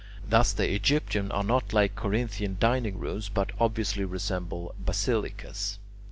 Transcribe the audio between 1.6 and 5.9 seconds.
like Corinthian dining rooms, but obviously resemble basilicas.